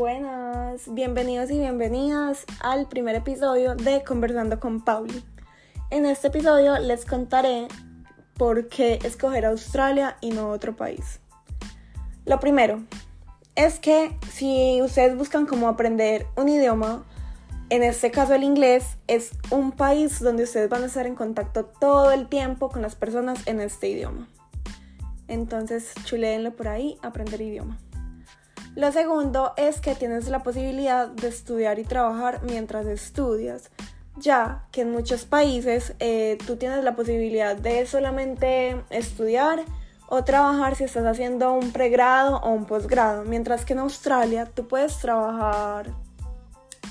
[0.00, 5.22] Buenas, bienvenidos y bienvenidas al primer episodio de Conversando con Pauli.
[5.90, 7.68] En este episodio les contaré
[8.38, 11.20] por qué escoger Australia y no otro país.
[12.24, 12.82] Lo primero
[13.56, 17.04] es que si ustedes buscan cómo aprender un idioma,
[17.68, 21.66] en este caso el inglés, es un país donde ustedes van a estar en contacto
[21.66, 24.30] todo el tiempo con las personas en este idioma.
[25.28, 27.78] Entonces, chuleenlo por ahí, aprender idioma.
[28.76, 33.70] Lo segundo es que tienes la posibilidad de estudiar y trabajar mientras estudias,
[34.16, 39.60] ya que en muchos países eh, tú tienes la posibilidad de solamente estudiar
[40.08, 44.68] o trabajar si estás haciendo un pregrado o un posgrado, mientras que en Australia tú
[44.68, 45.90] puedes trabajar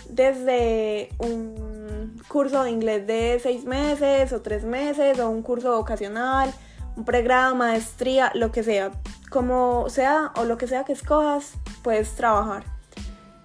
[0.09, 6.53] desde un curso de inglés de seis meses o tres meses o un curso vocacional,
[6.95, 8.91] un pregrado, maestría, lo que sea
[9.29, 12.63] como sea o lo que sea que escojas, puedes trabajar.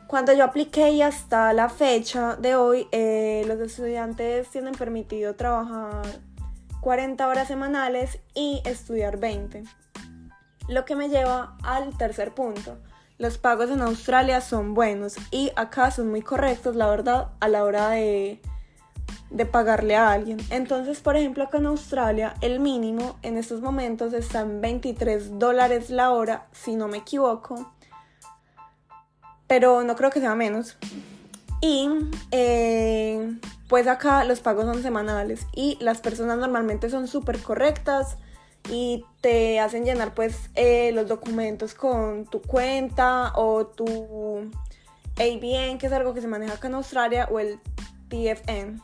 [0.07, 6.03] Cuando yo apliqué y hasta la fecha de hoy, eh, los estudiantes tienen permitido trabajar
[6.81, 9.65] 40 horas semanales y estudiar 20.
[10.69, 12.79] Lo que me lleva al tercer punto.
[13.17, 17.65] Los pagos en Australia son buenos y acá son muy correctos, la verdad, a la
[17.65, 18.41] hora de,
[19.31, 20.39] de pagarle a alguien.
[20.51, 25.91] Entonces, por ejemplo, acá en Australia el mínimo en estos momentos está en 23 dólares
[25.91, 27.73] la hora, si no me equivoco.
[29.47, 30.77] Pero no creo que sea menos.
[31.61, 31.89] Y
[32.31, 38.19] eh, pues acá los pagos son semanales y las personas normalmente son súper correctas
[38.71, 44.51] y te hacen llenar pues eh, los documentos con tu cuenta o tu
[45.17, 47.59] ABN, que es algo que se maneja acá en Australia, o el
[48.09, 48.81] TFN.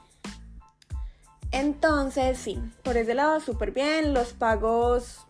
[1.52, 5.26] Entonces, sí, por ese lado súper bien, los pagos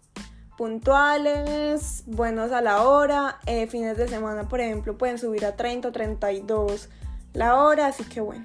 [0.59, 5.89] puntuales, buenos a la hora, eh, fines de semana, por ejemplo, pueden subir a 30
[5.89, 6.91] o 32
[7.33, 8.45] la hora, así que bueno.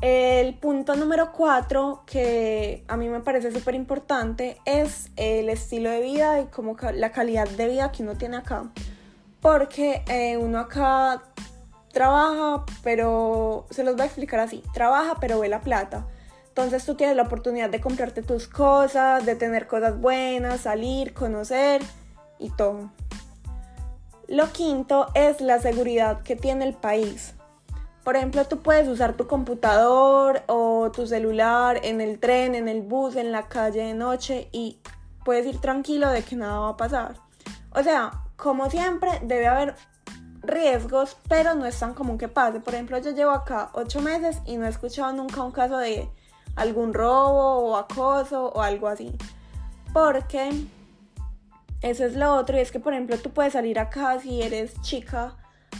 [0.00, 6.00] El punto número 4, que a mí me parece súper importante, es el estilo de
[6.02, 8.70] vida y como la calidad de vida que uno tiene acá.
[9.40, 11.22] Porque eh, uno acá
[11.90, 16.06] trabaja, pero se los voy a explicar así, trabaja pero ve la plata.
[16.56, 21.82] Entonces tú tienes la oportunidad de comprarte tus cosas, de tener cosas buenas, salir, conocer
[22.38, 22.92] y todo.
[24.28, 27.34] Lo quinto es la seguridad que tiene el país.
[28.04, 32.82] Por ejemplo, tú puedes usar tu computador o tu celular en el tren, en el
[32.82, 34.78] bus, en la calle de noche y
[35.24, 37.16] puedes ir tranquilo de que nada va a pasar.
[37.72, 39.74] O sea, como siempre, debe haber
[40.40, 42.60] riesgos, pero no es tan común que pase.
[42.60, 46.08] Por ejemplo, yo llevo acá ocho meses y no he escuchado nunca un caso de
[46.56, 49.12] algún robo o acoso o algo así.
[49.92, 50.50] Porque
[51.82, 54.80] eso es lo otro, y es que por ejemplo tú puedes salir acá si eres
[54.82, 55.36] chica,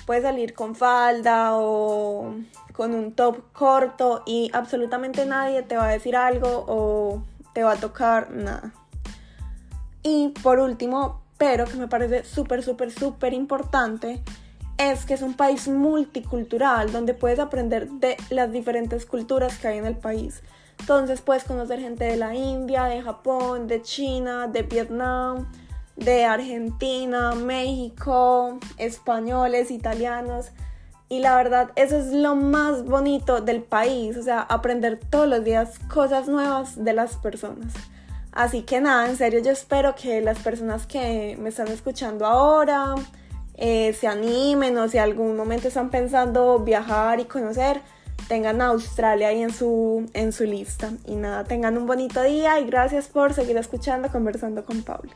[0.07, 2.35] puedes salir con falda o
[2.75, 7.73] con un top corto y absolutamente nadie te va a decir algo o te va
[7.73, 8.73] a tocar nada.
[10.03, 14.23] Y por último, pero que me parece súper, súper, súper importante,
[14.77, 19.79] es que es un país multicultural donde puedes aprender de las diferentes culturas que hay
[19.79, 20.43] en el país.
[20.81, 25.47] Entonces puedes conocer gente de la India, de Japón, de China, de Vietnam,
[25.97, 30.51] de Argentina, México, españoles, italianos.
[31.09, 35.45] Y la verdad, eso es lo más bonito del país, o sea, aprender todos los
[35.45, 37.73] días cosas nuevas de las personas.
[38.33, 42.97] Así que nada, en serio yo espero que las personas que me están escuchando ahora
[43.55, 47.81] eh, se animen o si algún momento están pensando viajar y conocer,
[48.29, 50.93] tengan a Australia ahí en su, en su lista.
[51.07, 55.13] Y nada, tengan un bonito día y gracias por seguir escuchando Conversando con Pablo.